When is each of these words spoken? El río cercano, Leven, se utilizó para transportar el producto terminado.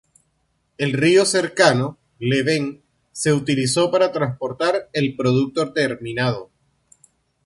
El 0.79 0.93
río 0.93 1.25
cercano, 1.25 1.99
Leven, 2.17 2.81
se 3.11 3.33
utilizó 3.33 3.91
para 3.91 4.11
transportar 4.11 4.89
el 4.93 5.15
producto 5.15 5.73
terminado. 5.73 6.49